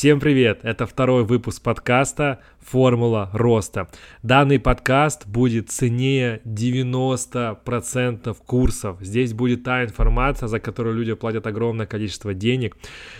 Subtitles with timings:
[0.00, 0.60] Всем привет!
[0.62, 3.90] Это второй выпуск подкаста «Формула роста».
[4.22, 8.96] Данный подкаст будет ценнее 90% курсов.
[9.02, 12.78] Здесь будет та информация, за которую люди платят огромное количество денег.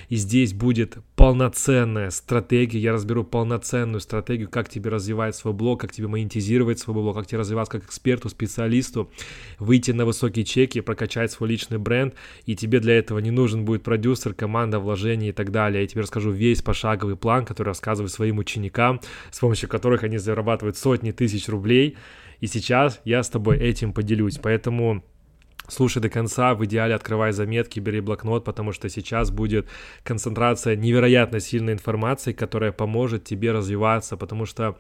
[0.09, 2.79] И здесь будет полноценная стратегия.
[2.79, 7.27] Я разберу полноценную стратегию, как тебе развивать свой блог, как тебе монетизировать свой блог, как
[7.27, 9.11] тебе развиваться как эксперту, специалисту,
[9.59, 12.15] выйти на высокие чеки, прокачать свой личный бренд.
[12.47, 15.83] И тебе для этого не нужен будет продюсер, команда, вложения и так далее.
[15.83, 20.79] Я тебе расскажу весь пошаговый план, который рассказываю своим ученикам, с помощью которых они зарабатывают
[20.79, 21.99] сотни тысяч рублей.
[22.41, 24.39] И сейчас я с тобой этим поделюсь.
[24.39, 25.05] Поэтому
[25.71, 29.69] Слушай до конца, в идеале открывай заметки, бери блокнот, потому что сейчас будет
[30.03, 34.77] концентрация невероятно сильной информации, которая поможет тебе развиваться, потому что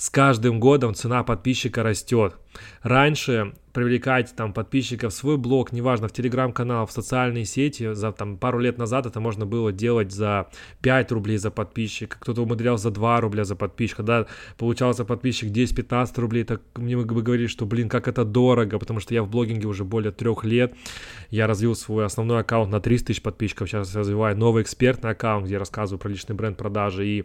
[0.00, 2.34] с каждым годом цена подписчика растет.
[2.80, 8.38] Раньше привлекать там подписчиков в свой блог, неважно, в телеграм-канал, в социальные сети, за там
[8.38, 10.48] пару лет назад это можно было делать за
[10.80, 14.26] 5 рублей за подписчика, кто-то умудрялся за 2 рубля за подписчика, да,
[14.56, 19.12] получался подписчик 10-15 рублей, так мне бы говорили, что, блин, как это дорого, потому что
[19.12, 20.72] я в блогинге уже более трех лет,
[21.28, 25.54] я развил свой основной аккаунт на 300 тысяч подписчиков, сейчас развиваю новый экспертный аккаунт, где
[25.54, 27.24] я рассказываю про личный бренд продажи, и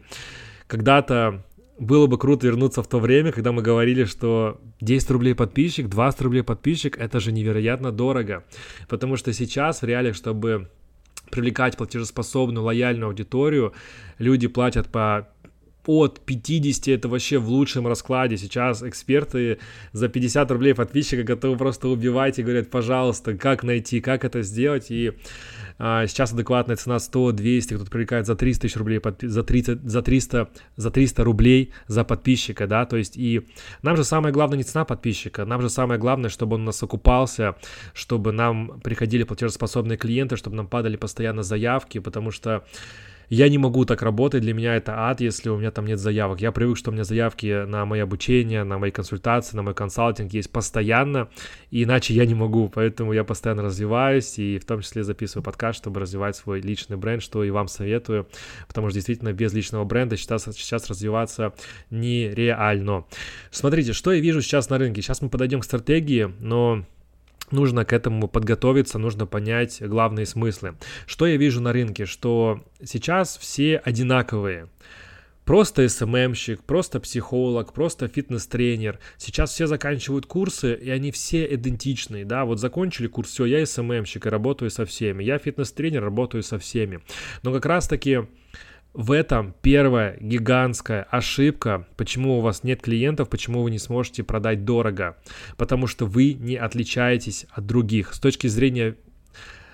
[0.67, 1.41] когда-то
[1.77, 6.21] было бы круто вернуться в то время, когда мы говорили, что 10 рублей подписчик, 20
[6.21, 8.45] рублей подписчик, это же невероятно дорого.
[8.87, 10.69] Потому что сейчас в реалиях, чтобы
[11.31, 13.73] привлекать платежеспособную, лояльную аудиторию,
[14.19, 15.27] люди платят по
[15.87, 18.37] от 50 это вообще в лучшем раскладе.
[18.37, 19.59] Сейчас эксперты
[19.93, 24.87] за 50 рублей подписчика готовы просто убивать и говорят, пожалуйста, как найти, как это сделать.
[24.89, 25.13] И
[25.77, 30.01] а, сейчас адекватная цена 100, 200, кто-то привлекает за 300 тысяч рублей, за 30, за
[30.01, 33.45] 300, за 300 рублей за подписчика, да, то есть и
[33.81, 36.81] нам же самое главное не цена подписчика, нам же самое главное, чтобы он у нас
[36.81, 37.55] окупался,
[37.93, 42.63] чтобы нам приходили платежеспособные клиенты, чтобы нам падали постоянно заявки, потому что
[43.29, 46.41] я не могу так работать, для меня это ад, если у меня там нет заявок.
[46.41, 50.33] Я привык, что у меня заявки на мои обучения, на мои консультации, на мой консалтинг
[50.33, 51.29] есть постоянно,
[51.71, 55.77] и иначе я не могу, поэтому я постоянно развиваюсь, и в том числе записываю подкаст,
[55.77, 58.27] чтобы развивать свой личный бренд, что и вам советую,
[58.67, 61.53] потому что действительно без личного бренда сейчас, сейчас развиваться
[61.89, 63.05] нереально.
[63.51, 65.01] Смотрите, что я вижу сейчас на рынке.
[65.01, 66.85] Сейчас мы подойдем к стратегии, но
[67.51, 70.75] нужно к этому подготовиться, нужно понять главные смыслы.
[71.05, 72.05] Что я вижу на рынке?
[72.05, 74.69] Что сейчас все одинаковые.
[75.45, 78.99] Просто СММщик, просто психолог, просто фитнес-тренер.
[79.17, 84.25] Сейчас все заканчивают курсы, и они все идентичные, да, вот закончили курс, все, я СММщик
[84.25, 87.01] и работаю со всеми, я фитнес-тренер, работаю со всеми.
[87.43, 88.21] Но как раз-таки
[88.95, 94.63] в этом первая гигантская ошибка, почему у вас нет клиентов, почему вы не сможете продать
[94.63, 95.17] дорого.
[95.57, 98.95] Потому что вы не отличаетесь от других с точки зрения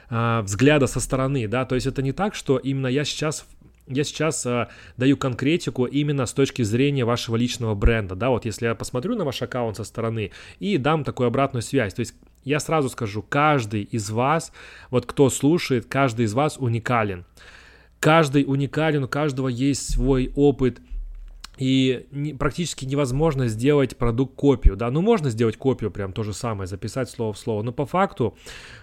[0.09, 3.45] э, взгляда со стороны, да, то есть это не так, что именно я сейчас
[3.87, 8.65] я сейчас э, даю конкретику именно с точки зрения вашего личного бренда, да, вот если
[8.65, 12.59] я посмотрю на ваш аккаунт со стороны и дам такую обратную связь, то есть я
[12.59, 14.51] сразу скажу, каждый из вас,
[14.89, 17.25] вот кто слушает, каждый из вас уникален.
[18.01, 20.81] Каждый уникален, у каждого есть свой опыт,
[21.59, 22.07] и
[22.39, 27.11] практически невозможно сделать продукт копию, да, ну можно сделать копию, прям то же самое, записать
[27.11, 28.35] слово в слово, но по факту,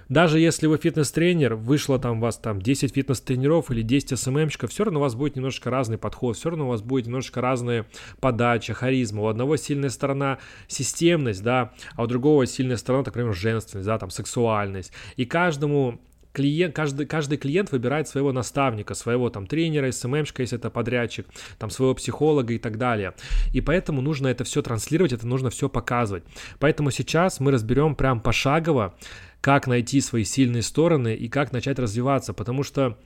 [0.09, 4.85] даже если вы фитнес-тренер, вышло там у вас там 10 фитнес-тренеров или 10 СММщиков, все
[4.85, 7.87] равно у вас будет немножко разный подход, все равно у вас будет немножко разная
[8.21, 13.35] подача, харизма, у одного сильная сторона системность, да, а у другого сильная сторона, так, например,
[13.35, 16.01] женственность, да, там сексуальность, и каждому
[16.39, 21.27] клиент, каждый, каждый клиент выбирает своего наставника, своего там тренера, СММщика, если это подрядчик,
[21.59, 23.15] там своего психолога и так далее.
[23.53, 26.23] И поэтому нужно это все транслировать, это нужно все показывать.
[26.61, 28.95] Поэтому сейчас мы разберем прям пошагово,
[29.41, 32.97] как найти свои сильные стороны и как начать развиваться, потому что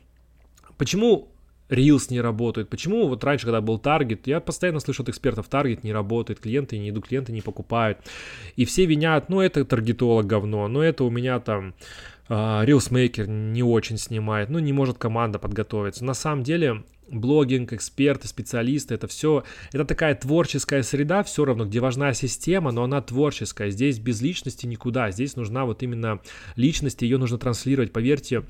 [0.76, 1.32] почему
[1.72, 2.69] Reels не работает.
[2.69, 6.78] Почему вот раньше, когда был таргет, я постоянно слышу от экспертов, таргет не работает, клиенты
[6.78, 7.98] не идут, клиенты не покупают.
[8.56, 11.75] И все винят, ну это таргетолог говно, ну это у меня там
[12.32, 16.04] Рилсмейкер не очень снимает, ну не может команда подготовиться.
[16.04, 21.80] На самом деле блогинг, эксперты, специалисты, это все, это такая творческая среда все равно, где
[21.80, 23.71] важна система, но она творческая.
[23.71, 26.21] Здесь без личности никуда, здесь нужна вот именно
[26.56, 27.92] личность, ее нужно транслировать.
[27.92, 28.45] Поверьте,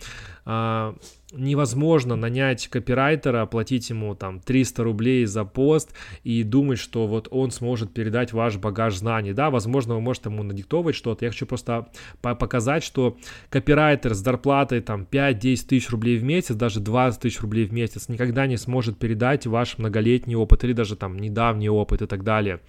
[0.44, 0.94] а,
[1.32, 5.94] невозможно нанять копирайтера, платить ему там 300 рублей за пост
[6.24, 9.32] и думать, что вот он сможет передать ваш багаж знаний.
[9.32, 11.24] Да, возможно, вы можете ему надиктовать что-то.
[11.24, 11.88] Я хочу просто
[12.20, 13.16] показать, что
[13.48, 18.08] копирайтер с зарплатой там 5-10 тысяч рублей в месяц, даже 20 тысяч рублей в месяц
[18.08, 22.60] никогда не сможет передать ваш многолетний опыт или даже там недавний опыт и так далее.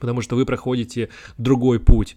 [0.00, 2.16] Потому что вы проходите другой путь.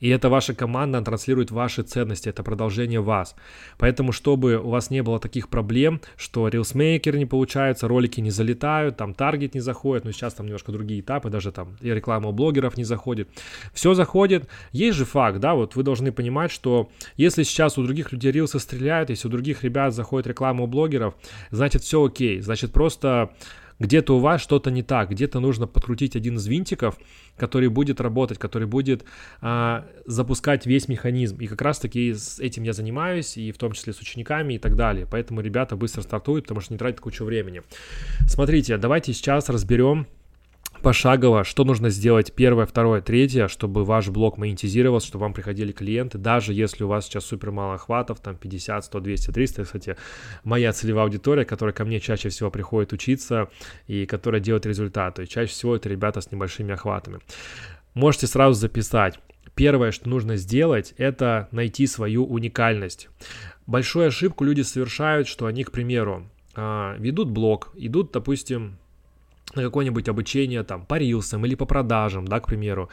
[0.00, 3.34] И это ваша команда транслирует ваши ценности, это продолжение вас.
[3.78, 8.96] Поэтому, чтобы у вас не было таких проблем, что рилсмейкер не получается, ролики не залетают,
[8.96, 12.32] там таргет не заходит, ну сейчас там немножко другие этапы, даже там и реклама у
[12.32, 13.28] блогеров не заходит.
[13.72, 14.48] Все заходит.
[14.72, 18.58] Есть же факт, да, вот вы должны понимать, что если сейчас у других людей рилсы
[18.58, 21.14] стреляют, если у других ребят заходит реклама у блогеров,
[21.50, 23.30] значит все окей, значит просто
[23.78, 26.98] где-то у вас что-то не так, где-то нужно подкрутить один из винтиков,
[27.36, 29.04] который будет работать, который будет
[29.40, 31.38] а, запускать весь механизм.
[31.38, 34.76] И как раз-таки с этим я занимаюсь, и в том числе с учениками и так
[34.76, 35.06] далее.
[35.10, 37.62] Поэтому ребята быстро стартуют, потому что не тратят кучу времени.
[38.26, 40.06] Смотрите, давайте сейчас разберем
[40.82, 46.18] пошагово, что нужно сделать первое, второе, третье, чтобы ваш блог монетизировался, чтобы вам приходили клиенты,
[46.18, 49.96] даже если у вас сейчас супер мало охватов, там 50, 100, 200, 300, кстати,
[50.44, 53.48] моя целевая аудитория, которая ко мне чаще всего приходит учиться
[53.86, 57.20] и которая делает результаты, чаще всего это ребята с небольшими охватами.
[57.94, 59.18] Можете сразу записать.
[59.54, 63.08] Первое, что нужно сделать, это найти свою уникальность.
[63.66, 68.78] Большую ошибку люди совершают, что они, к примеру, а, ведут блог, идут, допустим,
[69.56, 72.88] на какое-нибудь обучение там по рилсам или по продажам, да, к примеру.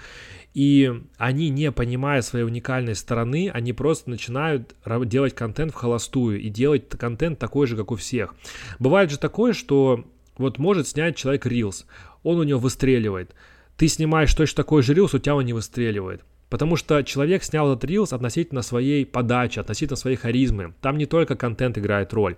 [0.54, 4.76] И они, не понимая своей уникальной стороны, они просто начинают
[5.06, 8.34] делать контент в холостую и делать контент такой же, как у всех.
[8.80, 10.06] Бывает же такое, что
[10.38, 11.86] вот может снять человек рилс,
[12.24, 13.36] он у него выстреливает.
[13.78, 16.24] Ты снимаешь точно такой же рилс, у тебя он не выстреливает.
[16.54, 20.76] Потому что человек снял этот рилс относительно своей подачи, относительно своей харизмы.
[20.82, 22.36] Там не только контент играет роль.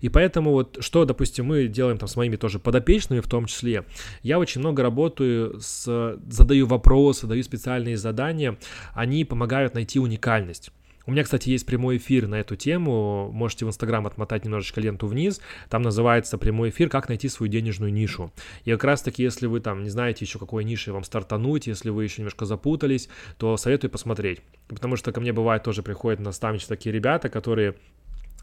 [0.00, 3.84] И поэтому вот что, допустим, мы делаем там с моими тоже подопечными в том числе,
[4.22, 8.56] я очень много работаю с, задаю вопросы, даю специальные задания,
[8.94, 10.70] они помогают найти уникальность.
[11.08, 13.30] У меня, кстати, есть прямой эфир на эту тему.
[13.32, 15.40] Можете в Инстаграм отмотать немножечко ленту вниз.
[15.70, 18.30] Там называется прямой эфир «Как найти свою денежную нишу».
[18.66, 22.04] И как раз-таки, если вы там не знаете еще, какой нишей вам стартануть, если вы
[22.04, 23.08] еще немножко запутались,
[23.38, 24.42] то советую посмотреть.
[24.68, 27.76] Потому что ко мне бывает тоже приходят наставничество такие ребята, которые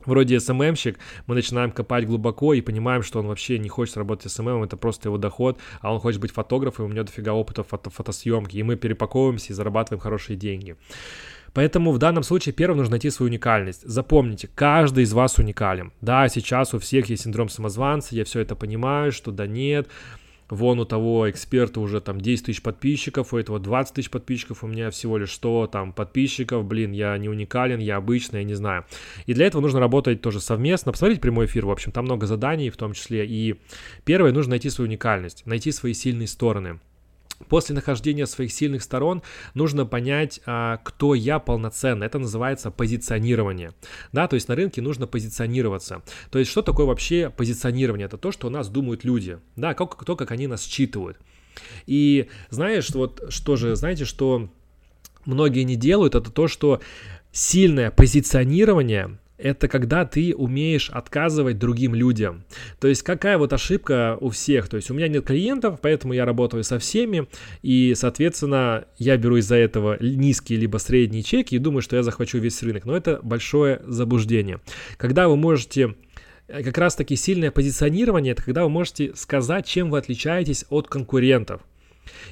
[0.07, 4.31] вроде SMM щик, мы начинаем копать глубоко и понимаем, что он вообще не хочет работать
[4.31, 7.63] SMM, это просто его доход, а он хочет быть фотографом, и у него дофига опыта
[7.63, 10.75] фото фотосъемки, и мы перепаковываемся и зарабатываем хорошие деньги.
[11.55, 13.81] Поэтому в данном случае первым нужно найти свою уникальность.
[13.87, 15.93] Запомните, каждый из вас уникален.
[16.01, 19.87] Да, сейчас у всех есть синдром самозванца, я все это понимаю, что да нет,
[20.49, 24.67] вон у того эксперта уже там 10 тысяч подписчиков, у этого 20 тысяч подписчиков, у
[24.67, 28.83] меня всего лишь 100 там подписчиков, блин, я не уникален, я обычный, я не знаю.
[29.25, 32.69] И для этого нужно работать тоже совместно, посмотреть прямой эфир, в общем, там много заданий
[32.69, 33.25] в том числе.
[33.25, 33.55] И
[34.03, 36.81] первое, нужно найти свою уникальность, найти свои сильные стороны.
[37.49, 39.21] После нахождения своих сильных сторон
[39.53, 42.03] нужно понять, а, кто я полноценно.
[42.03, 43.73] Это называется позиционирование.
[44.13, 46.01] Да, то есть на рынке нужно позиционироваться.
[46.31, 48.05] То есть что такое вообще позиционирование?
[48.05, 49.39] Это то, что о нас думают люди.
[49.55, 51.17] Да, как, то, как они нас считывают.
[51.85, 54.49] И знаешь, вот что же, знаете, что
[55.25, 56.81] многие не делают, это то, что
[57.31, 62.43] сильное позиционирование это когда ты умеешь отказывать другим людям.
[62.79, 64.69] То есть какая вот ошибка у всех?
[64.69, 67.27] То есть у меня нет клиентов, поэтому я работаю со всеми,
[67.61, 72.37] и, соответственно, я беру из-за этого низкие либо средние чеки и думаю, что я захвачу
[72.37, 72.85] весь рынок.
[72.85, 74.61] Но это большое заблуждение.
[74.97, 75.95] Когда вы можете
[76.47, 80.87] э, как раз таки сильное позиционирование, это когда вы можете сказать, чем вы отличаетесь от
[80.87, 81.61] конкурентов.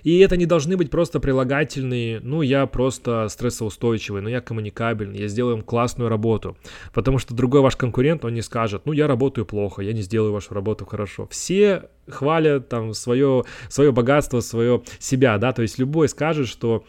[0.04, 5.28] И это не должны быть просто прилагательные, ну, я просто стрессоустойчивый, ну, я коммуникабельный, я
[5.28, 6.58] сделаю классную работу.
[6.94, 10.34] Потому что другой ваш конкурент, он не скажет, ну, я работаю плохо, я не сделаю
[10.34, 11.28] вашу работу хорошо.
[11.28, 16.84] Все хвалят там свое, свое богатство, свое себя, да, то есть любой скажет, что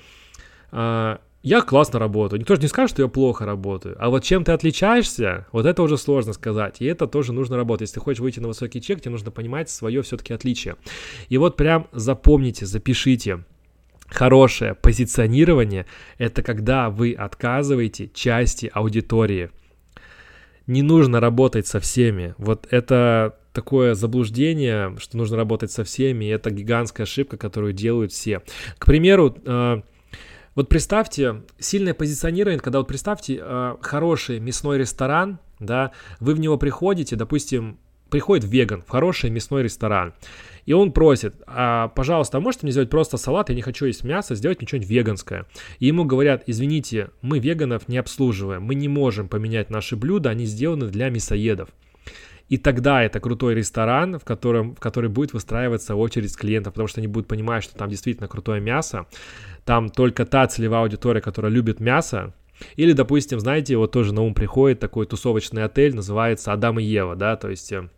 [0.73, 2.41] а, я классно работаю.
[2.41, 3.97] Никто же не скажет, что я плохо работаю.
[4.01, 6.77] А вот чем ты отличаешься, вот это уже сложно сказать.
[6.81, 7.83] И это тоже нужно работать.
[7.83, 10.77] Если ты хочешь выйти на высокий чек, тебе нужно понимать свое все-таки отличие.
[11.29, 13.45] И вот прям запомните, запишите.
[14.07, 15.85] Хорошее позиционирование–
[16.19, 19.51] это когда вы отказываете части аудитории.
[20.67, 22.35] Не нужно работать со всеми.
[22.39, 28.41] Вот это такое заблуждение, что нужно работать со всеми, это гигантская ошибка, которую делают все.
[28.79, 29.83] К примеру, э,
[30.55, 36.59] вот представьте, сильное позиционирование, когда вот представьте э, хороший мясной ресторан, да, вы в него
[36.59, 37.79] приходите, допустим,
[38.11, 40.15] приходит веган в хороший мясной ресторан,
[40.67, 44.05] и он просит, а, пожалуйста, а можете мне сделать просто салат, я не хочу есть
[44.05, 45.47] мясо, сделать мне что-нибудь веганское.
[45.79, 50.45] И ему говорят, извините, мы веганов не обслуживаем, мы не можем поменять наши блюда, они
[50.47, 51.71] сделаны для мясоедов.
[52.49, 57.01] И тогда это крутой ресторан, в котором, в который будет выстраиваться очередь клиентов, потому что
[57.01, 59.07] они будут понимать, что там действительно крутое мясо,
[59.65, 62.35] там только та целевая аудитория, которая любит мясо,
[62.77, 67.17] или, допустим, знаете, вот тоже на ум приходит такой тусовочный отель, называется Адам и Ева,
[67.17, 67.89] да, то есть э,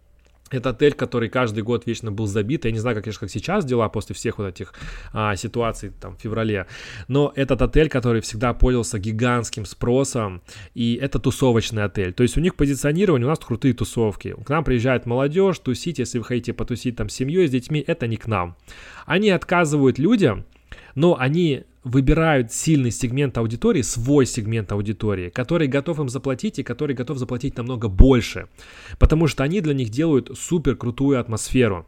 [0.50, 2.64] это отель, который каждый год вечно был забит.
[2.64, 4.74] Я не знаю, как, как сейчас дела после всех вот этих
[5.12, 6.66] а, ситуаций там в феврале.
[7.08, 10.42] Но этот отель, который всегда пользовался гигантским спросом,
[10.74, 12.12] и это тусовочный отель.
[12.12, 14.36] То есть у них позиционирование, у нас крутые тусовки.
[14.44, 18.06] К нам приезжает молодежь, тусить, если вы хотите потусить там с семьей, с детьми, это
[18.06, 18.56] не к нам.
[19.04, 20.44] Они отказывают людям,
[20.94, 26.96] но они выбирают сильный сегмент аудитории, свой сегмент аудитории, который готов им заплатить и который
[26.96, 28.48] готов заплатить намного больше,
[28.98, 31.86] потому что они для них делают супер крутую атмосферу.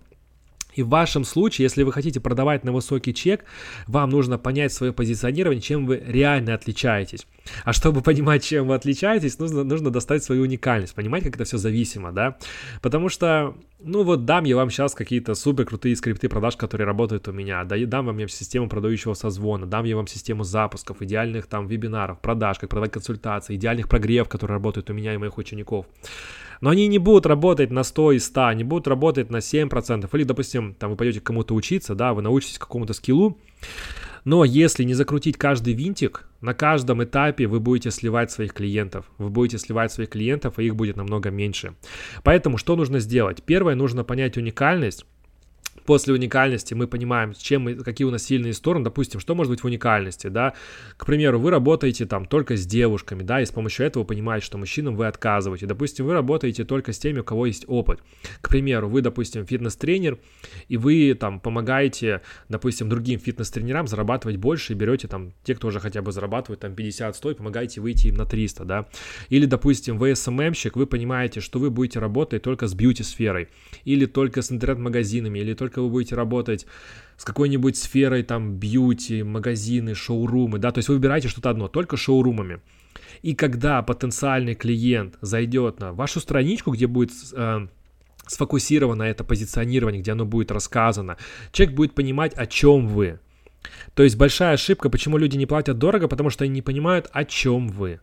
[0.79, 3.45] И в вашем случае, если вы хотите продавать на высокий чек,
[3.89, 7.27] вам нужно понять свое позиционирование, чем вы реально отличаетесь.
[7.65, 11.59] А чтобы понимать, чем вы отличаетесь, нужно, нужно достать свою уникальность, понимать, как это все
[11.59, 12.37] зависимо, да?
[12.81, 17.27] Потому что, ну вот дам я вам сейчас какие-то супер крутые скрипты продаж, которые работают
[17.27, 21.47] у меня, да, дам вам я систему продающего созвона, дам я вам систему запусков, идеальных
[21.49, 25.87] там вебинаров, продаж, как продавать консультации, идеальных прогрев, которые работают у меня и моих учеников.
[26.61, 30.09] Но они не будут работать на 100 и 100, они будут работать на 7%.
[30.13, 33.39] Или, допустим, там вы пойдете кому-то учиться, да, вы научитесь какому-то скиллу,
[34.25, 39.07] но если не закрутить каждый винтик, на каждом этапе вы будете сливать своих клиентов.
[39.19, 41.75] Вы будете сливать своих клиентов, и их будет намного меньше.
[42.23, 43.43] Поэтому что нужно сделать?
[43.43, 45.07] Первое, нужно понять уникальность
[45.85, 49.63] после уникальности мы понимаем, чем мы, какие у нас сильные стороны, допустим, что может быть
[49.63, 50.55] в уникальности, да,
[50.97, 54.59] к примеру, вы работаете там только с девушками, да, и с помощью этого понимаете, что
[54.59, 58.01] мужчинам вы отказываете, допустим, вы работаете только с теми, у кого есть опыт,
[58.41, 60.19] к примеру, вы, допустим, фитнес-тренер,
[60.69, 65.81] и вы там помогаете, допустим, другим фитнес-тренерам зарабатывать больше и берете там те, кто уже
[65.81, 68.89] хотя бы зарабатывает там 50-100, и помогаете выйти им на 300, да,
[69.29, 73.49] или, допустим, вы СММщик, вы понимаете, что вы будете работать только с бьюти-сферой,
[73.85, 76.67] или только с интернет-магазинами, или только вы будете работать
[77.17, 81.97] с какой-нибудь сферой там бьюти, магазины, шоурумы, да, то есть вы выбираете что-то одно, только
[81.97, 82.61] шоурумами.
[83.23, 87.67] И когда потенциальный клиент зайдет на вашу страничку, где будет э,
[88.27, 91.17] сфокусировано это позиционирование, где оно будет рассказано,
[91.53, 93.19] человек будет понимать, о чем вы.
[93.95, 97.25] То есть большая ошибка, почему люди не платят дорого, потому что они не понимают, о
[97.25, 98.01] чем вы.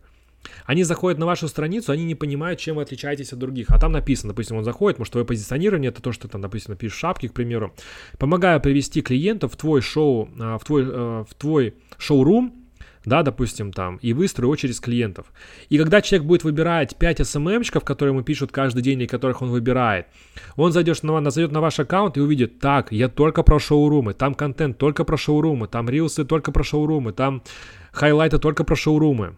[0.66, 3.68] Они заходят на вашу страницу, они не понимают, чем вы отличаетесь от других.
[3.70, 6.98] А там написано, допустим, он заходит, может, твое позиционирование, это то, что там, допустим, напишешь
[6.98, 7.74] шапки, к примеру.
[8.18, 12.66] Помогаю привести клиентов в твой шоу, а, в твой, э, в твой шоурум,
[13.06, 15.28] да, допустим, там, и выстрою очередь клиентов.
[15.70, 19.50] И когда человек будет выбирать 5 СММщиков, которые ему пишут каждый день, и которых он
[19.50, 20.08] выбирает,
[20.56, 24.34] он зайдет на, зайдет на ваш аккаунт и увидит, так, я только про шоурумы, там
[24.34, 27.44] контент только про шоурумы, там рилсы только про шоурумы, там
[27.92, 29.36] хайлайты только про шоурумы.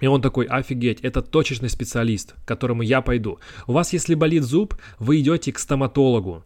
[0.00, 3.38] И он такой, офигеть, это точечный специалист, к которому я пойду.
[3.66, 6.44] У вас, если болит зуб, вы идете к стоматологу,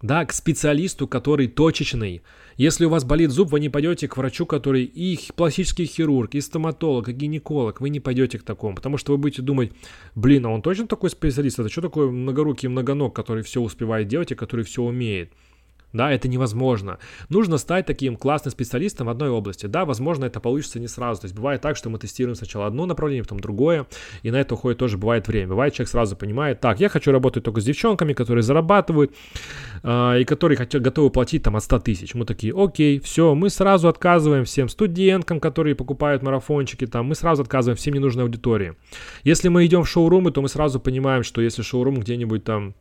[0.00, 2.22] да, к специалисту, который точечный.
[2.56, 6.40] Если у вас болит зуб, вы не пойдете к врачу, который и пластический хирург, и
[6.40, 7.80] стоматолог, и гинеколог.
[7.80, 9.72] Вы не пойдете к такому, потому что вы будете думать,
[10.14, 11.58] блин, а он точно такой специалист?
[11.58, 15.32] Это что такое многорукий многоног, который все успевает делать и который все умеет?
[15.94, 16.98] Да, это невозможно.
[17.28, 19.66] Нужно стать таким классным специалистом в одной области.
[19.66, 21.20] Да, возможно, это получится не сразу.
[21.20, 23.86] То есть бывает так, что мы тестируем сначала одно направление, потом другое,
[24.24, 25.50] и на это уходит тоже бывает время.
[25.50, 29.14] Бывает, человек сразу понимает, так, я хочу работать только с девчонками, которые зарабатывают,
[29.84, 32.14] э, и которые хотят, готовы платить там от 100 тысяч.
[32.14, 37.42] Мы такие, окей, все, мы сразу отказываем всем студенткам, которые покупают марафончики, там, мы сразу
[37.42, 38.74] отказываем всем ненужной аудитории.
[39.22, 42.74] Если мы идем в шоурумы, то мы сразу понимаем, что если шоурум где-нибудь там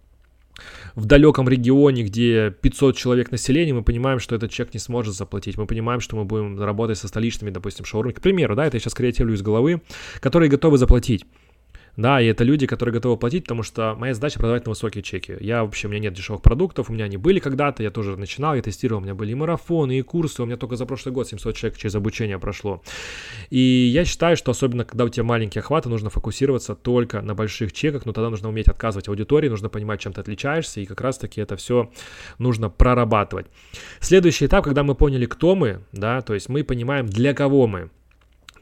[0.95, 5.57] в далеком регионе, где 500 человек населения, мы понимаем, что этот чек не сможет заплатить.
[5.57, 8.13] Мы понимаем, что мы будем работать со столичными, допустим, шоурумами.
[8.13, 9.81] К примеру, да, это я сейчас креативлю из головы,
[10.19, 11.25] которые готовы заплатить.
[11.95, 15.37] Да, и это люди, которые готовы платить, потому что моя задача продавать на высокие чеки.
[15.39, 18.55] Я вообще, у меня нет дешевых продуктов, у меня они были когда-то, я тоже начинал,
[18.55, 21.27] я тестировал, у меня были и марафоны, и курсы, у меня только за прошлый год
[21.27, 22.81] 700 человек через обучение прошло.
[23.51, 23.59] И
[23.93, 28.07] я считаю, что особенно когда у тебя маленькие охваты, нужно фокусироваться только на больших чеках,
[28.07, 31.57] но тогда нужно уметь отказывать аудитории, нужно понимать, чем ты отличаешься, и как раз-таки это
[31.57, 31.91] все
[32.39, 33.45] нужно прорабатывать.
[33.99, 37.91] Следующий этап, когда мы поняли, кто мы, да, то есть мы понимаем, для кого мы,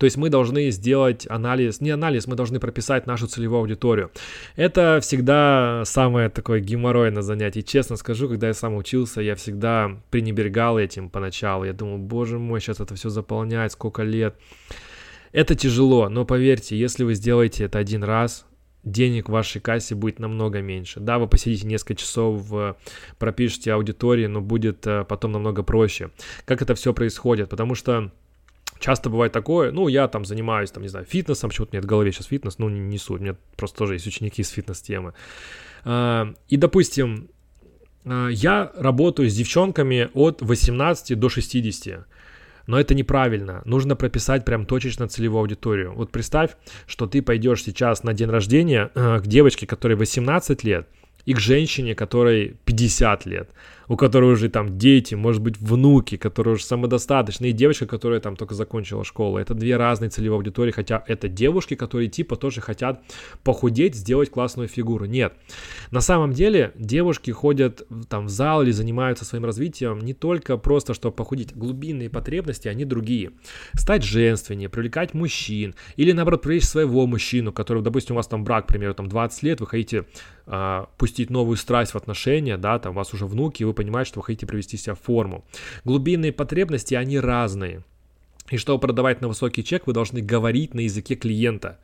[0.01, 4.09] то есть мы должны сделать анализ, не анализ, мы должны прописать нашу целевую аудиторию.
[4.55, 7.61] Это всегда самое такое геморройное занятие.
[7.61, 11.65] Честно скажу, когда я сам учился, я всегда пренебрегал этим поначалу.
[11.65, 14.33] Я думал, боже мой, сейчас это все заполняет, сколько лет.
[15.33, 18.47] Это тяжело, но поверьте, если вы сделаете это один раз,
[18.83, 20.99] денег в вашей кассе будет намного меньше.
[20.99, 22.51] Да, вы посидите несколько часов,
[23.19, 26.09] пропишите аудитории, но будет э, потом намного проще.
[26.45, 27.49] Как это все происходит?
[27.49, 28.11] Потому что
[28.81, 32.11] часто бывает такое, ну, я там занимаюсь, там, не знаю, фитнесом, почему-то меня в голове
[32.11, 35.13] сейчас фитнес, ну, не, не суть, у меня просто тоже есть ученики с фитнес-темы.
[35.85, 37.29] А, и, допустим,
[38.03, 42.05] а, я работаю с девчонками от 18 до 60,
[42.67, 43.61] но это неправильно.
[43.65, 45.93] Нужно прописать прям точечно целевую аудиторию.
[45.93, 46.51] Вот представь,
[46.87, 50.87] что ты пойдешь сейчас на день рождения а, к девочке, которой 18 лет,
[51.25, 53.49] и к женщине, которой 50 лет,
[53.87, 58.35] у которой уже там дети, может быть, внуки, которые уже самодостаточны, и девочка, которая там
[58.35, 59.37] только закончила школу.
[59.37, 63.01] Это две разные целевые аудитории, хотя это девушки, которые типа тоже хотят
[63.43, 65.05] похудеть, сделать классную фигуру.
[65.05, 65.33] Нет.
[65.91, 70.93] На самом деле девушки ходят там в зал или занимаются своим развитием не только просто,
[70.93, 71.53] чтобы похудеть.
[71.53, 73.31] Глубинные потребности, они другие.
[73.73, 78.65] Стать женственнее, привлекать мужчин, или наоборот привлечь своего мужчину, который, допустим, у вас там брак,
[78.65, 80.05] к примеру, там 20 лет, вы хотите
[80.53, 84.19] а, пустить новую страсть в отношения, да, там у вас уже внуки, вы понимаете, что
[84.19, 85.45] вы хотите привести себя в форму.
[85.85, 87.85] Глубинные потребности, они разные.
[88.49, 91.79] И чтобы продавать на высокий чек, вы должны говорить на языке клиента.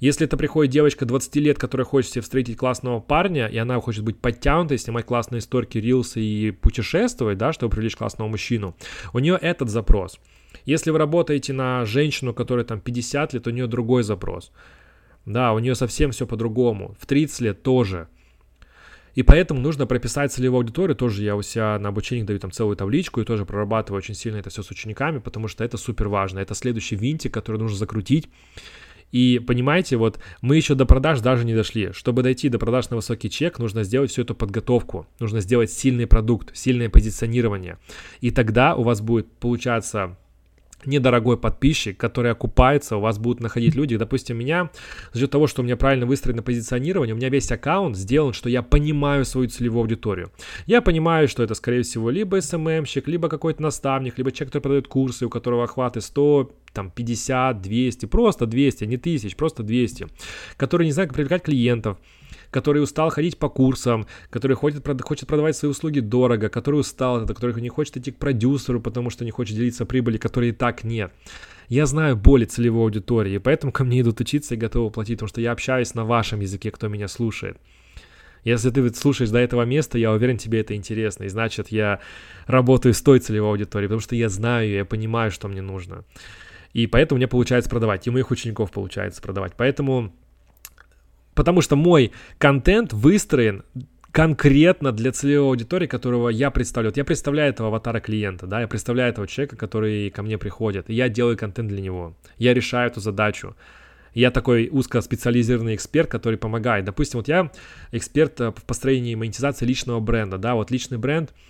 [0.00, 4.02] Если это приходит девочка 20 лет, которая хочет себе встретить классного парня, и она хочет
[4.02, 8.74] быть подтянутой, снимать классные историки, рилсы и путешествовать, да, чтобы привлечь классного мужчину,
[9.12, 10.18] у нее этот запрос.
[10.64, 14.50] Если вы работаете на женщину, которая там 50 лет, у нее другой запрос.
[15.24, 16.96] Да, у нее совсем все по-другому.
[16.98, 18.08] В 30 лет тоже.
[19.14, 20.96] И поэтому нужно прописать целевую аудиторию.
[20.96, 24.38] Тоже я у себя на обучении даю там целую табличку и тоже прорабатываю очень сильно
[24.38, 26.38] это все с учениками, потому что это супер важно.
[26.38, 28.28] Это следующий винтик, который нужно закрутить.
[29.12, 31.92] И понимаете, вот мы еще до продаж даже не дошли.
[31.92, 35.06] Чтобы дойти до продаж на высокий чек, нужно сделать всю эту подготовку.
[35.20, 37.78] Нужно сделать сильный продукт, сильное позиционирование.
[38.22, 40.16] И тогда у вас будет получаться
[40.86, 43.96] недорогой подписчик, который окупается, у вас будут находить люди.
[43.96, 44.70] Допустим, меня,
[45.12, 48.48] за счет того, что у меня правильно выстроено позиционирование, у меня весь аккаунт сделан, что
[48.48, 50.30] я понимаю свою целевую аудиторию.
[50.66, 54.88] Я понимаю, что это, скорее всего, либо СММщик, либо какой-то наставник, либо человек, который продает
[54.88, 60.08] курсы, у которого охваты 100, там 50, 200, просто 200, не тысяч, просто 200,
[60.56, 61.98] который не знает, как привлекать клиентов,
[62.52, 67.60] который устал ходить по курсам, который хочет, хочет продавать свои услуги дорого, который устал, который
[67.60, 71.12] не хочет идти к продюсеру, потому что не хочет делиться прибыли, которой и так нет.
[71.68, 75.40] Я знаю боли целевой аудитории, поэтому ко мне идут учиться и готовы платить, потому что
[75.40, 77.56] я общаюсь на вашем языке, кто меня слушает.
[78.44, 81.24] Если ты слушаешь до этого места, я уверен, тебе это интересно.
[81.24, 82.00] И значит, я
[82.46, 86.04] работаю с той целевой аудиторией, потому что я знаю, я понимаю, что мне нужно.
[86.74, 89.52] И поэтому мне получается продавать, и моих учеников получается продавать.
[89.56, 90.12] Поэтому
[91.34, 93.64] Потому что мой контент выстроен
[94.10, 96.90] конкретно для целевой аудитории, которого я представляю.
[96.90, 100.90] Вот я представляю этого аватара клиента, да, я представляю этого человека, который ко мне приходит,
[100.90, 102.14] и я делаю контент для него.
[102.36, 103.56] Я решаю эту задачу.
[104.12, 106.84] Я такой узкоспециализированный эксперт, который помогает.
[106.84, 107.50] Допустим, вот я
[107.92, 111.32] эксперт в построении монетизации личного бренда, да, вот личный бренд–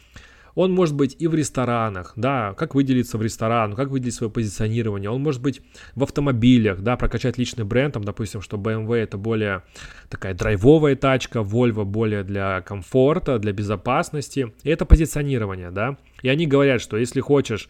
[0.55, 5.11] он может быть и в ресторанах, да, как выделиться в ресторан, как выделить свое позиционирование.
[5.11, 5.61] Он может быть
[5.95, 9.63] в автомобилях, да, прокачать личный бренд, там, допустим, что BMW это более
[10.11, 14.53] такая драйвовая тачка, Volvo более для комфорта, для безопасности.
[14.63, 15.97] И это позиционирование, да.
[16.23, 17.69] И они говорят, что если хочешь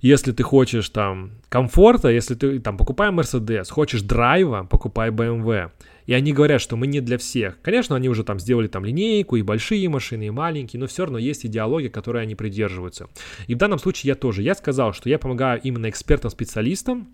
[0.00, 5.70] если ты хочешь там комфорта, если ты там покупай Mercedes, хочешь драйва, покупай BMW.
[6.08, 7.60] И они говорят, что мы не для всех.
[7.60, 11.18] Конечно, они уже там сделали там линейку, и большие машины, и маленькие, но все равно
[11.18, 13.08] есть идеология, которой они придерживаются.
[13.46, 14.40] И в данном случае я тоже.
[14.42, 17.08] Я сказал, что я помогаю именно экспертам-специалистам,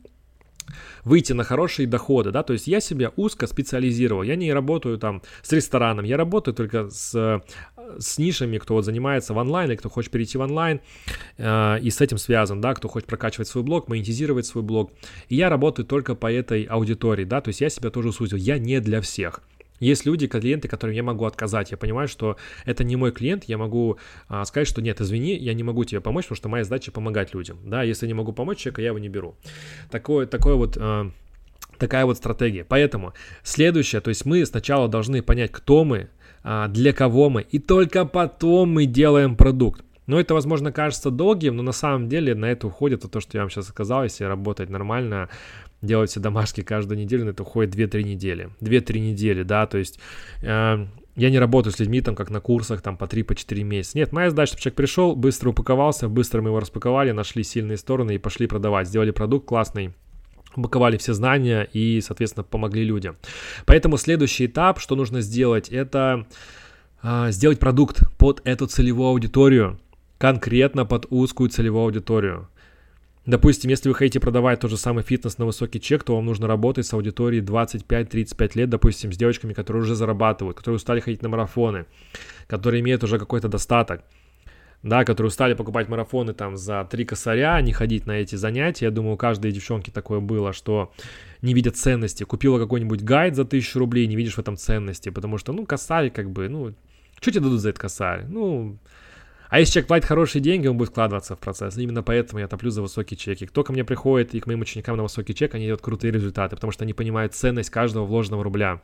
[1.04, 5.22] выйти на хорошие доходы, да, то есть я себя узко специализировал, я не работаю там
[5.42, 7.42] с рестораном, я работаю только с,
[7.98, 10.80] с нишами, кто вот занимается в онлайне, кто хочет перейти в онлайн
[11.36, 14.92] э, и с этим связан, да, кто хочет прокачивать свой блог, монетизировать свой блог,
[15.28, 18.58] и я работаю только по этой аудитории, да, то есть я себя тоже сузил, я
[18.58, 19.42] не для всех,
[19.80, 21.70] есть люди, клиенты, которым я могу отказать.
[21.70, 25.54] Я понимаю, что это не мой клиент, я могу а, сказать, что нет, извини, я
[25.54, 27.58] не могу тебе помочь, потому что моя задача помогать людям.
[27.64, 29.36] Да, если не могу помочь человеку, я его не беру.
[29.90, 30.76] Такое, такое вот...
[30.80, 31.10] А,
[31.78, 32.64] такая вот стратегия.
[32.64, 36.08] Поэтому следующее, то есть мы сначала должны понять, кто мы,
[36.44, 39.84] а, для кого мы, и только потом мы делаем продукт.
[40.06, 43.42] Но это, возможно, кажется долгим, но на самом деле на это уходит то, что я
[43.42, 45.30] вам сейчас сказал, если работать нормально,
[45.86, 48.50] делать все домашки каждую неделю, на это уходит 2-3 недели.
[48.60, 49.98] 2-3 недели, да, то есть...
[50.42, 53.62] Э, я не работаю с людьми там как на курсах там по 3 по 4
[53.62, 53.96] месяца.
[53.96, 58.16] Нет, моя задача, чтобы человек пришел, быстро упаковался, быстро мы его распаковали, нашли сильные стороны
[58.16, 58.88] и пошли продавать.
[58.88, 59.94] Сделали продукт классный,
[60.56, 63.16] упаковали все знания и, соответственно, помогли людям.
[63.64, 66.26] Поэтому следующий этап, что нужно сделать, это
[67.02, 69.78] э, сделать продукт под эту целевую аудиторию,
[70.18, 72.48] конкретно под узкую целевую аудиторию.
[73.26, 76.46] Допустим, если вы хотите продавать тот же самый фитнес на высокий чек, то вам нужно
[76.46, 81.30] работать с аудиторией 25-35 лет, допустим, с девочками, которые уже зарабатывают, которые устали ходить на
[81.30, 81.86] марафоны,
[82.46, 84.02] которые имеют уже какой-то достаток,
[84.82, 88.84] да, которые устали покупать марафоны там за 3 косаря, не ходить на эти занятия.
[88.84, 90.92] Я думаю, у каждой девчонки такое было, что
[91.40, 92.24] не видят ценности.
[92.24, 96.10] Купила какой-нибудь гайд за 1000 рублей, не видишь в этом ценности, потому что, ну, косарь
[96.10, 96.74] как бы, ну,
[97.18, 98.26] что тебе дадут за этот косарь?
[98.28, 98.78] Ну,
[99.48, 101.76] а если человек платит хорошие деньги, он будет вкладываться в процесс.
[101.76, 103.46] Именно поэтому я топлю за высокие чеки.
[103.46, 106.56] Кто ко мне приходит и к моим ученикам на высокий чек, они делают крутые результаты,
[106.56, 108.80] потому что они понимают ценность каждого вложенного рубля.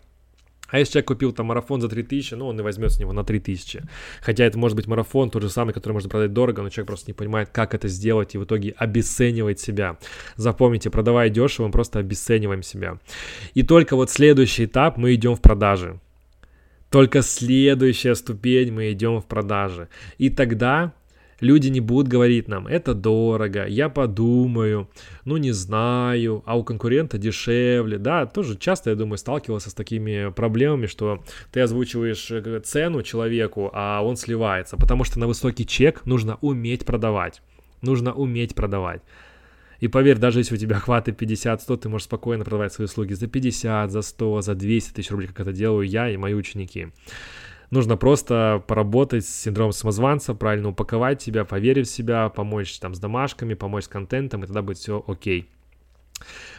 [0.70, 3.24] А если человек купил там марафон за 3000, ну, он и возьмет с него на
[3.24, 3.82] 3000.
[4.20, 7.10] Хотя это может быть марафон тот же самый, который можно продать дорого, но человек просто
[7.10, 9.98] не понимает, как это сделать, и в итоге обесценивает себя.
[10.36, 12.98] Запомните, продавая дешево, мы просто обесцениваем себя.
[13.54, 15.98] И только вот следующий этап мы идем в продажи.
[16.90, 19.88] Только следующая ступень мы идем в продажи.
[20.18, 20.92] И тогда
[21.40, 24.90] Люди не будут говорить нам, это дорого, я подумаю,
[25.24, 27.96] ну не знаю, а у конкурента дешевле.
[27.96, 33.70] Да, тоже часто, я думаю, сталкивался с такими проблемами, что ты озвучиваешь э, цену человеку,
[33.72, 37.40] а он сливается, потому что на высокий чек нужно уметь продавать.
[37.80, 39.00] Нужно уметь продавать.
[39.80, 43.26] И поверь, даже если у тебя хватит 50-100, ты можешь спокойно продавать свои услуги за
[43.26, 46.88] 50, за 100, за 200 тысяч рублей, как это делаю я и мои ученики.
[47.70, 52.98] Нужно просто поработать с синдромом самозванца, правильно упаковать себя, поверить в себя, помочь там с
[52.98, 55.48] домашками, помочь с контентом, и тогда будет все окей.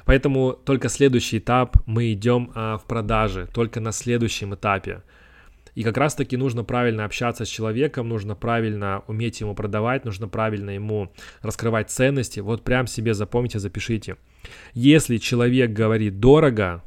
[0.06, 5.04] Поэтому только следующий этап мы идем а, в продаже, только на следующем этапе.
[5.76, 10.28] И как раз таки нужно правильно общаться с человеком, нужно правильно уметь ему продавать, нужно
[10.28, 12.40] правильно ему раскрывать ценности.
[12.40, 14.18] Вот прям себе запомните, запишите.
[14.74, 16.84] Если человек говорит дорого,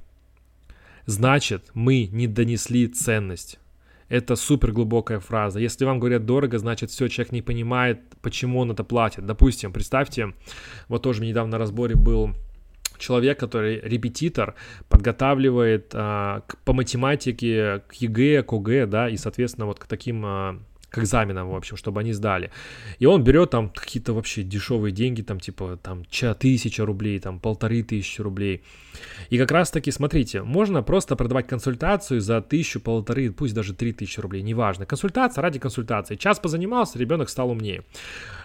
[1.06, 3.58] значит мы не донесли ценность.
[4.08, 5.58] Это супер глубокая фраза.
[5.58, 9.24] Если вам говорят дорого, значит все, человек не понимает, почему он это платит.
[9.24, 10.34] Допустим, представьте,
[10.88, 12.34] вот тоже недавно на разборе был
[13.04, 14.54] человек, который репетитор,
[14.88, 20.24] подготавливает а, к, по математике к ЕГЭ, к ОГЭ, да, и, соответственно, вот к таким
[20.24, 20.58] а,
[20.94, 22.50] к экзаменам, в общем, чтобы они сдали.
[23.00, 26.04] И он берет там какие-то вообще дешевые деньги, там типа там
[26.38, 28.62] тысяча рублей, там полторы тысячи рублей.
[29.30, 33.92] И как раз таки, смотрите, можно просто продавать консультацию за тысячу, полторы, пусть даже три
[33.92, 34.86] тысячи рублей, неважно.
[34.86, 36.16] Консультация ради консультации.
[36.16, 37.82] Час позанимался, ребенок стал умнее.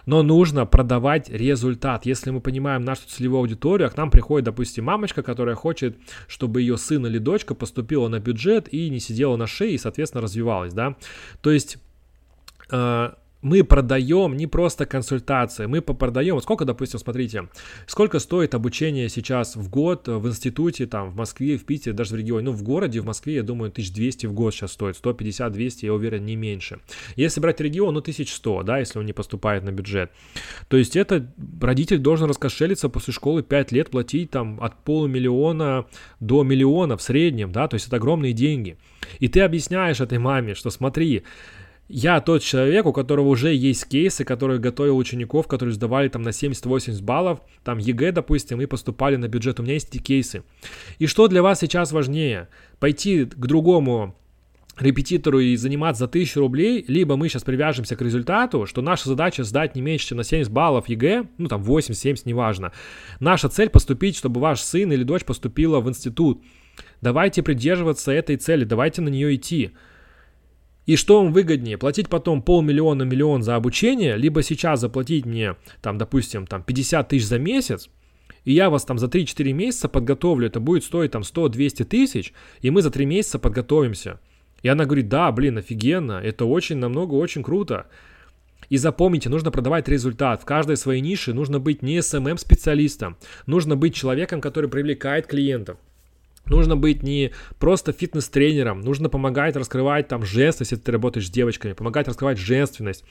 [0.06, 2.06] Но нужно продавать результат.
[2.06, 6.62] Если мы понимаем нашу целевую аудиторию, а к нам приходит, допустим, мамочка, которая хочет, чтобы
[6.62, 10.74] ее сын или дочка поступила на бюджет и не сидела на шее и, соответственно, развивалась,
[10.74, 10.96] да.
[11.42, 11.78] То есть
[13.42, 17.48] мы продаем не просто консультации, мы продаем, сколько, допустим, смотрите,
[17.88, 22.18] сколько стоит обучение сейчас в год в институте, там, в Москве, в Питере, даже в
[22.18, 25.94] регионе, ну, в городе, в Москве, я думаю, 1200 в год сейчас стоит, 150-200, я
[25.94, 26.80] уверен, не меньше.
[27.16, 30.12] Если брать регион, ну, 1100, да, если он не поступает на бюджет.
[30.68, 35.86] То есть это родитель должен раскошелиться после школы 5 лет платить там от полумиллиона
[36.20, 38.78] до миллиона в среднем, да, то есть это огромные деньги.
[39.20, 41.24] И ты объясняешь этой маме, что смотри,
[41.90, 46.30] я тот человек, у которого уже есть кейсы, который готовил учеников, которые сдавали там на
[46.30, 49.60] 70-80 баллов, там ЕГЭ, допустим, и поступали на бюджет.
[49.60, 50.44] У меня есть эти кейсы.
[51.00, 52.48] И что для вас сейчас важнее?
[52.80, 54.16] Пойти к другому
[54.78, 59.44] репетитору и заниматься за 1000 рублей, либо мы сейчас привяжемся к результату, что наша задача
[59.44, 62.72] сдать не меньше, чем на 70 баллов ЕГЭ, ну там 8-70, неважно.
[63.20, 66.44] Наша цель поступить, чтобы ваш сын или дочь поступила в институт.
[67.02, 69.72] Давайте придерживаться этой цели, давайте на нее идти.
[70.90, 76.00] И что вам выгоднее, платить потом полмиллиона, миллион за обучение, либо сейчас заплатить мне, там,
[76.00, 77.92] допустим, там 50 тысяч за месяц,
[78.44, 82.72] и я вас там за 3-4 месяца подготовлю, это будет стоить там 100-200 тысяч, и
[82.72, 84.20] мы за 3 месяца подготовимся.
[84.64, 87.86] И она говорит, да, блин, офигенно, это очень намного, очень круто.
[88.70, 90.42] И запомните, нужно продавать результат.
[90.42, 95.78] В каждой своей нише нужно быть не SMM-специалистом, нужно быть человеком, который привлекает клиентов.
[96.50, 101.74] Нужно быть не просто фитнес-тренером, нужно помогать раскрывать там женственность, если ты работаешь с девочками,
[101.74, 103.04] помогать раскрывать женственность,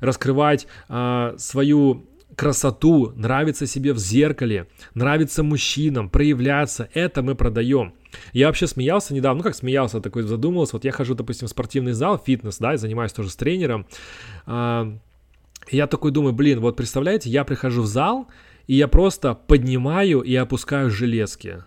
[0.00, 2.06] раскрывать э, свою
[2.36, 6.88] красоту, нравиться себе в зеркале, нравиться мужчинам, проявляться.
[6.94, 7.94] Это мы продаем.
[8.32, 10.76] Я вообще смеялся недавно, ну как смеялся, такой задумался.
[10.76, 13.86] Вот я хожу, допустим, в спортивный зал, фитнес, да, и занимаюсь тоже с тренером.
[14.46, 14.96] Э,
[15.70, 18.28] я такой думаю, блин, вот представляете, я прихожу в зал,
[18.66, 21.64] и я просто поднимаю и опускаю железки.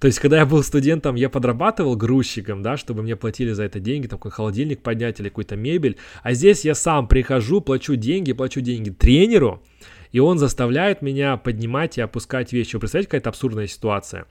[0.00, 3.80] То есть, когда я был студентом, я подрабатывал грузчиком, да, чтобы мне платили за это
[3.80, 5.98] деньги, там какой холодильник поднять или какую-то мебель.
[6.22, 9.62] А здесь я сам прихожу, плачу деньги, плачу деньги тренеру,
[10.10, 12.76] и он заставляет меня поднимать и опускать вещи.
[12.76, 14.24] Вы представляете, какая-то абсурдная ситуация?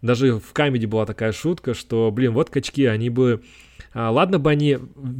[0.00, 3.42] Даже в камеди была такая шутка, что, блин, вот качки, они бы
[3.94, 4.78] ладно бы они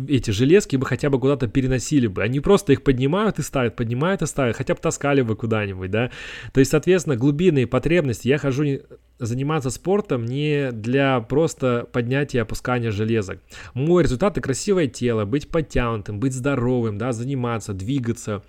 [0.08, 2.22] эти железки бы хотя бы куда-то переносили бы.
[2.22, 6.10] Они просто их поднимают и ставят, поднимают и ставят, хотя бы таскали бы куда-нибудь, да.
[6.52, 8.28] То есть, соответственно, глубинные потребности.
[8.28, 8.80] Я хожу
[9.18, 13.40] заниматься спортом не для просто поднятия и опускания железок.
[13.74, 18.42] Мой результат— это красивое тело, быть подтянутым, быть здоровым, да, заниматься, двигаться.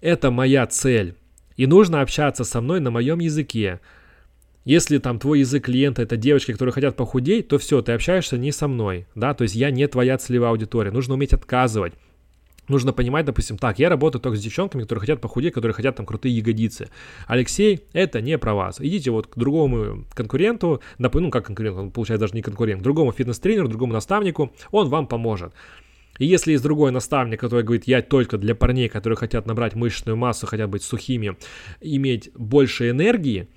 [0.00, 1.14] Это моя цель.
[1.56, 3.80] И нужно общаться со мной на моем языке.
[4.68, 8.52] Если там твой язык клиента это девочки, которые хотят похудеть, то все, ты общаешься не
[8.52, 10.90] со мной, да, то есть я не твоя целевая аудитория.
[10.90, 11.94] Нужно уметь отказывать.
[12.68, 16.04] нужно понимать, допустим, так, я работаю только с девчонками, которые хотят похудеть, которые хотят там
[16.04, 16.90] крутые ягодицы.
[17.26, 18.78] Алексей, это не про вас.
[18.78, 23.10] Идите вот к другому конкуренту, ну как конкурент, он получается даже не конкурент, к другому
[23.10, 25.54] фитнес-тренеру, другому наставнику, он вам поможет.
[26.18, 30.18] И если есть другой наставник, который говорит, я только для парней, которые хотят набрать мышечную
[30.18, 31.38] массу, хотят быть сухими,
[31.80, 33.48] иметь больше энергии,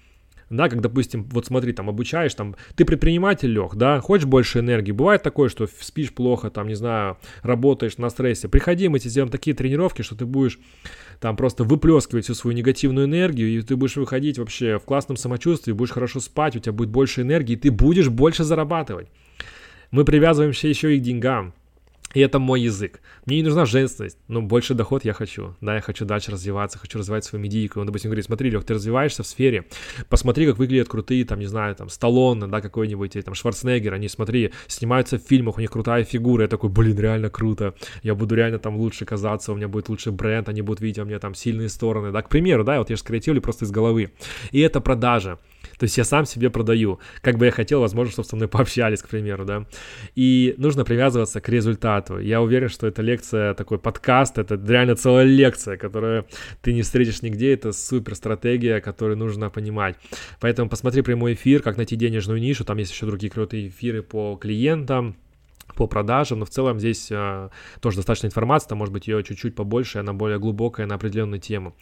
[0.52, 4.92] да, как, допустим, вот смотри, там, обучаешь, там, ты предприниматель, Лех, да, хочешь больше энергии,
[4.92, 9.32] бывает такое, что спишь плохо, там, не знаю, работаешь на стрессе, приходи, мы тебе сделаем
[9.32, 10.60] такие тренировки, что ты будешь
[11.20, 15.72] там просто выплескивать всю свою негативную энергию, и ты будешь выходить вообще в классном самочувствии,
[15.72, 19.08] будешь хорошо спать, у тебя будет больше энергии, и ты будешь больше зарабатывать.
[19.92, 21.54] Мы привязываемся еще и к деньгам.
[22.14, 23.02] И это мой язык.
[23.26, 25.56] Мне не нужна женственность, но больше доход я хочу.
[25.62, 27.80] Да, я хочу дальше развиваться, хочу развивать свою медийку.
[27.80, 29.66] Он, допустим, говорит, смотри, Лех, ты развиваешься в сфере,
[30.10, 34.08] посмотри, как выглядят крутые, там, не знаю, там, Сталлоне, да, какой-нибудь, или там, Шварценеггер, они,
[34.08, 36.44] смотри, снимаются в фильмах, у них крутая фигура.
[36.44, 37.74] Я такой, блин, реально круто.
[38.04, 41.06] Я буду реально там лучше казаться, у меня будет лучший бренд, они будут видеть у
[41.06, 44.12] меня там сильные стороны, да, к примеру, да, вот я же скреативлю просто из головы.
[44.52, 45.40] И это продажа.
[45.82, 47.00] То есть я сам себе продаю.
[47.22, 49.66] Как бы я хотел, возможно, чтобы со мной пообщались, к примеру, да.
[50.14, 52.20] И нужно привязываться к результату.
[52.20, 56.28] Я уверен, что эта лекция, такой подкаст, это реально целая лекция, которую
[56.62, 57.52] ты не встретишь нигде.
[57.54, 59.96] Это супер стратегия, которую нужно понимать.
[60.40, 62.64] Поэтому посмотри прямой эфир, как найти денежную нишу.
[62.64, 65.16] Там есть еще другие крутые эфиры по клиентам
[65.76, 69.56] по продажам, но в целом здесь э, тоже достаточно информации, там может быть ее чуть-чуть
[69.56, 71.76] побольше, она более глубокая на определенную тему.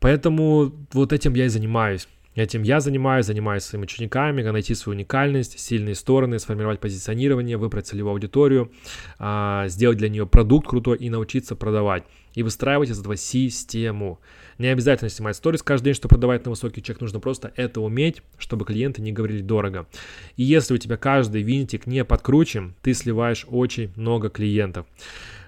[0.00, 2.08] Поэтому вот этим я и занимаюсь.
[2.34, 8.12] Этим я занимаюсь, занимаюсь своими учениками, найти свою уникальность, сильные стороны, сформировать позиционирование, выбрать целевую
[8.12, 8.70] аудиторию,
[9.18, 12.04] а, сделать для нее продукт крутой и научиться продавать.
[12.34, 14.20] И выстраивать из этого систему.
[14.58, 17.00] Не обязательно снимать сторис каждый день, чтобы продавать на высокий чек.
[17.00, 19.88] Нужно просто это уметь, чтобы клиенты не говорили дорого.
[20.36, 24.86] И если у тебя каждый винтик не подкручен, ты сливаешь очень много клиентов.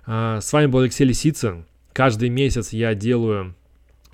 [0.06, 1.66] А, с вами был Алексей Лисицын.
[1.92, 3.54] Каждый месяц я делаю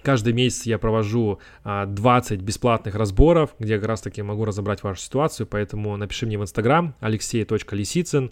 [0.07, 5.01] Каждый месяц я провожу 20 а, бесплатных разборов, где как раз таки могу разобрать вашу
[5.01, 8.31] ситуацию, поэтому напиши мне в Инстаграм алексей.лисицын.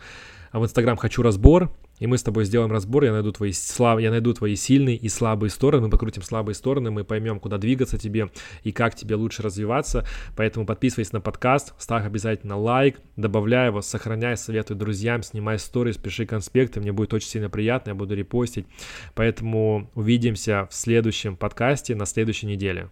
[0.53, 3.99] В Инстаграм хочу разбор, и мы с тобой сделаем разбор, я найду твои, слав...
[3.99, 7.97] я найду твои сильные и слабые стороны, мы покрутим слабые стороны, мы поймем, куда двигаться
[7.97, 8.29] тебе
[8.63, 10.07] и как тебе лучше развиваться.
[10.37, 16.27] Поэтому подписывайся на подкаст, ставь обязательно лайк, добавляй его, сохраняй, советуй друзьям, снимай сторис, пиши
[16.27, 18.67] конспекты, мне будет очень сильно приятно, я буду репостить.
[19.15, 22.91] Поэтому увидимся в следующем подкасте на следующей неделе.